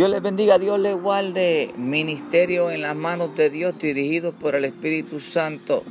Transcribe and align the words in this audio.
Dios 0.00 0.08
les 0.08 0.22
bendiga, 0.22 0.58
Dios 0.58 0.80
les 0.80 0.96
guarde. 0.96 1.74
Ministerio 1.76 2.70
en 2.70 2.80
las 2.80 2.96
manos 2.96 3.36
de 3.36 3.50
Dios 3.50 3.78
dirigido 3.78 4.32
por 4.32 4.54
el 4.54 4.64
Espíritu 4.64 5.20
Santo. 5.20 5.84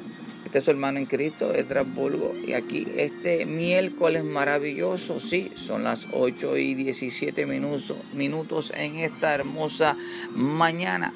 Este 0.43 0.57
es 0.57 0.63
su 0.63 0.71
hermano 0.71 0.97
en 0.97 1.05
Cristo, 1.05 1.53
Bulgo. 1.93 2.33
Y 2.43 2.53
aquí 2.53 2.87
este 2.97 3.45
miércoles 3.45 4.23
maravilloso, 4.23 5.19
sí, 5.19 5.51
son 5.53 5.83
las 5.83 6.07
8 6.11 6.57
y 6.57 6.73
17 6.73 7.45
minutos, 7.45 7.97
minutos 8.11 8.73
en 8.75 8.95
esta 8.95 9.35
hermosa 9.35 9.95
mañana. 10.33 11.13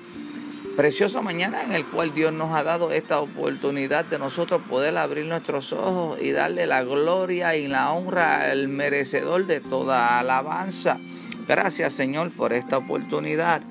Preciosa 0.78 1.24
mañana 1.24 1.64
en 1.64 1.72
el 1.72 1.88
cual 1.88 2.14
Dios 2.14 2.32
nos 2.32 2.52
ha 2.56 2.62
dado 2.62 2.92
esta 2.92 3.22
oportunidad 3.22 4.06
de 4.06 4.20
nosotros 4.20 4.62
poder 4.70 4.96
abrir 5.00 5.26
nuestros 5.26 5.74
ojos 5.74 6.22
y 6.22 6.30
darle 6.30 6.68
la 6.68 6.84
gloria 6.84 7.56
y 7.56 7.68
la 7.68 7.92
honra 7.92 8.52
al 8.52 8.68
merecedor 8.68 9.48
de 9.48 9.62
toda 9.62 10.20
alabanza. 10.20 11.00
Gracias 11.48 11.94
Señor 11.94 12.32
por 12.32 12.54
esta 12.54 12.78
oportunidad. 12.78 13.62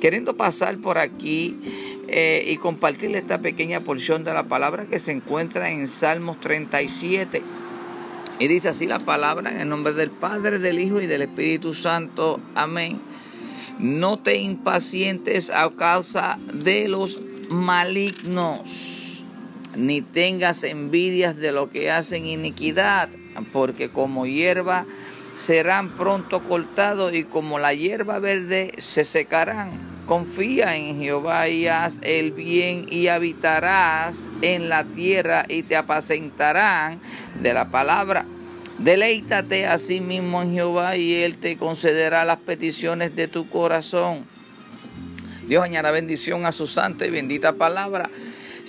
Queriendo 0.00 0.36
pasar 0.36 0.78
por 0.78 0.96
aquí 0.96 1.58
eh, 2.08 2.44
y 2.48 2.56
compartir 2.56 3.14
esta 3.14 3.40
pequeña 3.40 3.80
porción 3.80 4.24
de 4.24 4.32
la 4.32 4.44
palabra 4.44 4.86
que 4.86 4.98
se 4.98 5.12
encuentra 5.12 5.70
en 5.70 5.86
Salmos 5.86 6.40
37. 6.40 7.42
Y 8.38 8.48
dice 8.48 8.70
así 8.70 8.86
la 8.86 9.00
palabra 9.00 9.50
en 9.50 9.60
el 9.60 9.68
nombre 9.68 9.92
del 9.92 10.10
Padre, 10.10 10.58
del 10.58 10.78
Hijo 10.78 11.02
y 11.02 11.06
del 11.06 11.22
Espíritu 11.22 11.74
Santo. 11.74 12.40
Amén. 12.54 13.00
No 13.78 14.18
te 14.18 14.36
impacientes 14.36 15.50
a 15.50 15.70
causa 15.70 16.38
de 16.52 16.88
los 16.88 17.20
malignos, 17.50 19.22
ni 19.76 20.00
tengas 20.00 20.64
envidias 20.64 21.36
de 21.36 21.52
lo 21.52 21.70
que 21.70 21.90
hacen 21.90 22.26
iniquidad, 22.26 23.10
porque 23.52 23.90
como 23.90 24.26
hierba 24.26 24.86
serán 25.40 25.88
pronto 25.88 26.44
cortados 26.44 27.14
y 27.14 27.24
como 27.24 27.58
la 27.58 27.72
hierba 27.72 28.18
verde 28.18 28.72
se 28.76 29.06
secarán. 29.06 29.70
Confía 30.04 30.76
en 30.76 31.00
Jehová 31.00 31.48
y 31.48 31.66
haz 31.66 31.98
el 32.02 32.32
bien 32.32 32.84
y 32.90 33.08
habitarás 33.08 34.28
en 34.42 34.68
la 34.68 34.84
tierra 34.84 35.46
y 35.48 35.62
te 35.62 35.76
apacentarán 35.76 37.00
de 37.40 37.54
la 37.54 37.70
palabra. 37.70 38.26
Deleítate 38.78 39.66
a 39.66 39.78
sí 39.78 40.02
mismo 40.02 40.42
en 40.42 40.52
Jehová 40.52 40.98
y 40.98 41.14
Él 41.14 41.38
te 41.38 41.56
concederá 41.56 42.26
las 42.26 42.40
peticiones 42.40 43.16
de 43.16 43.26
tu 43.26 43.48
corazón. 43.48 44.26
Dios 45.46 45.64
añada 45.64 45.90
bendición 45.90 46.44
a 46.44 46.52
su 46.52 46.66
santa 46.66 47.06
y 47.06 47.10
bendita 47.10 47.54
palabra. 47.54 48.10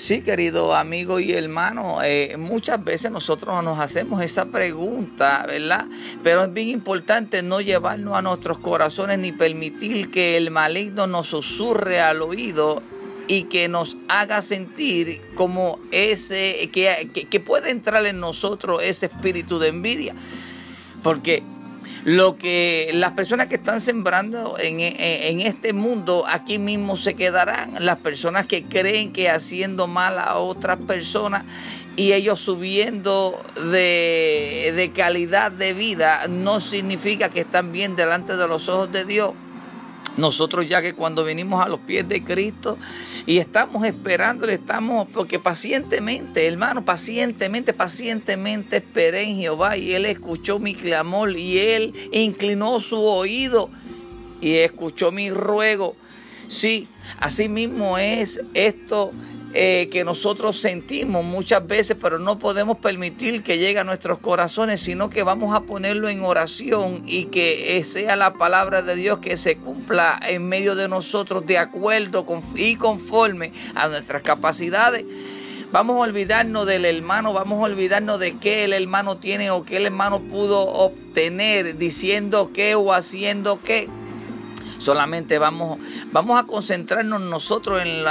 Sí, 0.02 0.24
querido 0.24 0.74
amigo 0.74 1.20
y 1.20 1.32
hermano, 1.32 2.02
eh, 2.02 2.36
muchas 2.36 2.84
veces 2.84 3.12
nosotros 3.12 3.64
nos 3.64 3.80
hacemos 3.80 4.20
esa 4.24 4.46
pregunta, 4.46 5.46
¿verdad? 5.46 5.86
Pero 6.24 6.46
es 6.46 6.52
bien 6.52 6.70
importante 6.70 7.44
no 7.44 7.62
llevarnos 7.62 8.18
a 8.18 8.24
nuestros 8.24 8.58
corazones 8.58 9.20
ni 9.20 9.32
permitir 9.32 10.10
que 10.10 10.38
el 10.38 10.50
maligno 10.50 11.06
nos 11.06 11.28
susurre 11.28 12.02
al 12.02 12.24
oído 12.24 12.82
y 13.28 13.44
que 13.44 13.68
nos 13.68 13.96
haga 14.08 14.42
sentir 14.42 15.22
como 15.36 15.78
ese, 15.92 16.72
que, 16.74 17.28
que 17.30 17.40
puede 17.40 17.70
entrar 17.70 18.04
en 18.08 18.20
nosotros 18.20 18.82
ese 18.82 19.06
espíritu 19.06 19.60
de 19.60 19.68
envidia. 19.68 20.16
Porque 21.04 21.44
lo 22.04 22.38
que 22.38 22.90
las 22.94 23.12
personas 23.12 23.48
que 23.48 23.56
están 23.56 23.82
sembrando 23.82 24.58
en, 24.60 24.80
este 25.42 25.74
mundo 25.74 26.26
aquí 26.28 26.60
mismo 26.60 26.98
se 26.98 27.14
quedarán. 27.14 27.76
Las 27.80 27.98
personas 27.98 28.46
que 28.48 28.64
creen 28.64 29.14
que 29.14 29.30
haciendo 29.30 29.88
mal 29.88 30.20
a 30.20 30.38
otras 30.38 30.78
personas 30.78 31.46
y 31.96 32.14
ellos 32.14 32.40
subiendo 32.40 33.44
de, 33.56 34.74
de 34.76 34.92
calidad 34.96 35.52
de 35.52 35.74
vida 35.74 36.28
no 36.28 36.60
significa 36.60 37.30
que 37.30 37.42
están 37.42 37.72
bien 37.72 37.96
delante 37.96 38.36
de 38.36 38.48
los 38.48 38.70
ojos 38.70 38.92
de 38.92 39.06
Dios. 39.06 39.32
Nosotros 40.18 40.68
ya 40.68 40.82
que 40.82 40.94
cuando 40.94 41.24
venimos 41.24 41.64
a 41.66 41.70
los 41.70 41.80
pies 41.80 42.08
de 42.08 42.24
Cristo 42.24 42.78
y 43.26 43.38
estamos 43.38 43.86
esperando, 43.86 44.46
estamos, 44.48 45.08
porque 45.14 45.40
pacientemente, 45.40 46.46
hermano, 46.46 46.84
pacientemente, 46.84 47.74
pacientemente 47.74 48.78
esperé 48.78 49.24
en 49.24 49.38
Jehová 49.38 49.78
y 49.78 49.94
Él 49.94 50.06
escuchó 50.06 50.60
mi 50.60 50.76
clamor 50.76 51.38
y 51.38 51.60
Él 51.60 51.94
inclinó 52.12 52.80
su 52.80 53.02
oído 53.02 53.70
y 54.42 54.56
escuchó 54.56 55.12
mi 55.12 55.30
ruego. 55.32 55.96
Sí, 56.50 56.90
así 57.20 57.48
mismo 57.48 57.98
es 57.98 58.42
esto 58.54 59.12
eh, 59.54 59.90
que 59.92 60.04
nosotros 60.04 60.60
sentimos 60.60 61.24
muchas 61.26 61.66
veces, 61.66 61.98
pero 62.02 62.20
no 62.20 62.40
podemos 62.40 62.78
permitir 62.78 63.44
que 63.44 63.58
llegue 63.58 63.80
a 63.80 63.84
nuestros 63.84 64.20
corazones, 64.20 64.82
sino 64.82 65.10
que 65.10 65.24
vamos 65.24 65.54
a 65.56 65.62
ponerlo 65.62 66.10
en 66.10 66.24
oración 66.24 67.04
y 67.06 67.26
que 67.26 67.84
sea 67.86 68.16
la 68.16 68.34
palabra 68.34 68.82
de 68.82 68.96
Dios 68.96 69.20
que 69.20 69.38
se 69.38 69.58
cumpla 69.58 70.20
en 70.26 70.48
medio 70.48 70.76
de 70.76 70.88
nosotros 70.88 71.46
de 71.46 71.58
acuerdo 71.58 72.26
y 72.56 72.76
conforme 72.76 73.52
a 73.76 73.88
nuestras 73.88 74.22
capacidades. 74.22 75.06
Vamos 75.72 75.96
a 75.96 76.00
olvidarnos 76.02 76.66
del 76.66 76.84
hermano, 76.84 77.32
vamos 77.32 77.60
a 77.60 77.64
olvidarnos 77.64 78.20
de 78.20 78.38
qué 78.38 78.66
el 78.66 78.74
hermano 78.74 79.18
tiene 79.18 79.52
o 79.52 79.64
qué 79.64 79.78
el 79.78 79.86
hermano 79.86 80.20
pudo 80.20 80.62
obtener 80.68 81.78
diciendo 81.78 82.52
qué 82.54 82.76
o 82.76 82.92
haciendo 82.92 83.62
qué 83.64 83.88
Solamente 84.82 85.38
vamos, 85.38 85.78
vamos 86.12 86.40
a 86.40 86.48
concentrarnos 86.48 87.22
nosotros 87.22 87.84
en, 87.84 88.04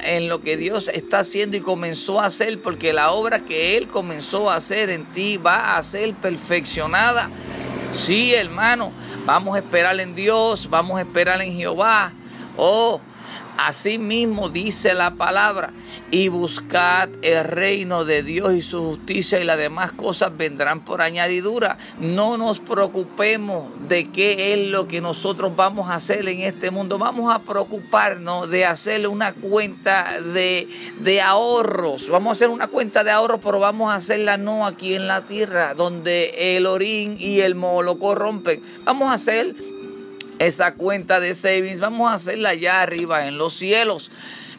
en, 0.00 0.28
lo 0.28 0.40
que 0.40 0.56
Dios 0.56 0.88
está 0.88 1.18
haciendo 1.18 1.58
y 1.58 1.60
comenzó 1.60 2.18
a 2.18 2.24
hacer, 2.24 2.62
porque 2.62 2.94
la 2.94 3.12
obra 3.12 3.40
que 3.40 3.76
Él 3.76 3.88
comenzó 3.88 4.48
a 4.50 4.56
hacer 4.56 4.88
en 4.88 5.04
ti 5.12 5.36
va 5.36 5.76
a 5.76 5.82
ser 5.82 6.14
perfeccionada. 6.14 7.28
Sí, 7.92 8.34
hermano, 8.34 8.90
vamos 9.26 9.54
a 9.54 9.58
esperar 9.58 10.00
en 10.00 10.14
Dios, 10.14 10.70
vamos 10.70 10.96
a 10.96 11.02
esperar 11.02 11.42
en 11.42 11.52
Jehová. 11.52 12.14
Oh, 12.56 13.02
Así 13.56 13.98
mismo 13.98 14.48
dice 14.48 14.94
la 14.94 15.14
palabra, 15.14 15.72
y 16.10 16.28
buscad 16.28 17.08
el 17.22 17.44
reino 17.44 18.04
de 18.04 18.22
Dios 18.22 18.54
y 18.54 18.62
su 18.62 18.82
justicia 18.82 19.38
y 19.38 19.44
las 19.44 19.58
demás 19.58 19.92
cosas 19.92 20.36
vendrán 20.36 20.84
por 20.84 21.00
añadidura. 21.00 21.78
No 22.00 22.36
nos 22.36 22.58
preocupemos 22.58 23.68
de 23.88 24.10
qué 24.10 24.52
es 24.52 24.68
lo 24.68 24.88
que 24.88 25.00
nosotros 25.00 25.54
vamos 25.54 25.88
a 25.88 25.96
hacer 25.96 26.28
en 26.28 26.40
este 26.40 26.70
mundo. 26.70 26.98
Vamos 26.98 27.32
a 27.32 27.40
preocuparnos 27.40 28.50
de 28.50 28.64
hacerle 28.64 29.08
una 29.08 29.32
cuenta 29.32 30.20
de, 30.20 30.68
de 31.00 31.20
ahorros. 31.20 32.08
Vamos 32.08 32.30
a 32.30 32.32
hacer 32.32 32.48
una 32.48 32.66
cuenta 32.66 33.04
de 33.04 33.12
ahorros, 33.12 33.40
pero 33.42 33.60
vamos 33.60 33.92
a 33.92 33.96
hacerla 33.96 34.36
no 34.36 34.66
aquí 34.66 34.94
en 34.94 35.06
la 35.06 35.26
tierra, 35.26 35.74
donde 35.74 36.56
el 36.56 36.66
orín 36.66 37.16
y 37.18 37.40
el 37.40 37.54
moho 37.54 37.82
lo 37.82 37.98
corrompen. 37.98 38.62
Vamos 38.84 39.10
a 39.10 39.14
hacer 39.14 39.54
esa 40.38 40.74
cuenta 40.74 41.20
de 41.20 41.34
savings, 41.34 41.80
vamos 41.80 42.10
a 42.10 42.14
hacerla 42.14 42.50
allá 42.50 42.82
arriba 42.82 43.26
en 43.26 43.38
los 43.38 43.54
cielos. 43.54 44.10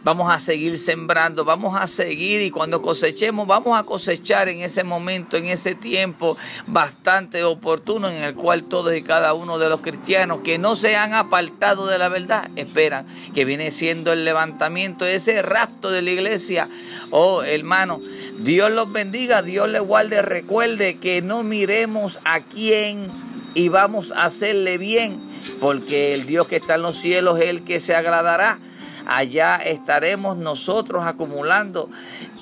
Vamos 0.06 0.32
a 0.32 0.38
seguir 0.38 0.78
sembrando, 0.78 1.46
vamos 1.46 1.76
a 1.76 1.88
seguir 1.88 2.44
y 2.44 2.52
cuando 2.52 2.80
cosechemos 2.80 3.48
vamos 3.48 3.76
a 3.76 3.82
cosechar 3.82 4.50
en 4.50 4.62
ese 4.62 4.84
momento, 4.84 5.36
en 5.36 5.46
ese 5.46 5.74
tiempo 5.74 6.38
bastante 6.68 7.44
oportuno 7.44 8.08
en 8.08 8.22
el 8.22 8.36
cual 8.36 8.66
todos 8.66 8.96
y 8.96 9.02
cada 9.02 9.34
uno 9.34 9.58
de 9.58 9.68
los 9.68 9.82
cristianos 9.82 10.42
que 10.44 10.60
no 10.60 10.76
se 10.76 10.96
han 10.96 11.16
apartado 11.16 11.88
de 11.88 11.98
la 11.98 12.10
verdad 12.10 12.52
esperan 12.56 13.08
que 13.34 13.46
viene 13.46 13.72
siendo 13.72 14.14
el 14.14 14.26
levantamiento, 14.26 15.08
ese 15.08 15.42
rapto 15.42 15.90
de 15.90 16.04
la 16.04 16.12
iglesia. 16.12 16.70
Oh 17.10 17.42
hermano, 17.42 18.00
Dios 18.38 18.70
los 18.70 18.92
bendiga, 18.92 19.42
Dios 19.42 19.68
les 19.70 19.82
guarde, 19.82 20.22
recuerde 20.22 21.00
que 21.00 21.24
no 21.24 21.42
miremos 21.42 22.20
a 22.26 22.42
quién 22.42 23.10
y 23.56 23.70
vamos 23.70 24.12
a 24.12 24.26
hacerle 24.26 24.78
bien 24.78 25.25
porque 25.60 26.14
el 26.14 26.26
Dios 26.26 26.48
que 26.48 26.58
está 26.58 26.76
en 26.76 26.82
los 26.82 26.98
cielos 26.98 27.40
es 27.40 27.50
el 27.50 27.64
que 27.64 27.80
se 27.80 27.96
agradará. 27.96 28.60
Allá 29.08 29.58
estaremos 29.58 30.36
nosotros 30.38 31.04
acumulando 31.06 31.90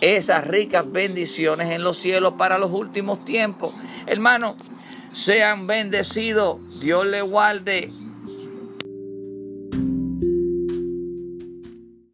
esas 0.02 0.46
ricas 0.46 0.90
bendiciones 0.90 1.72
en 1.72 1.84
los 1.84 1.98
cielos 1.98 2.36
para 2.38 2.58
los 2.58 2.72
últimos 2.72 3.26
tiempos. 3.26 3.74
Hermano, 4.06 4.56
sean 5.12 5.68
bendecidos, 5.68 6.58
Dios 6.80 7.06
le 7.06 7.22
guarde 7.22 7.92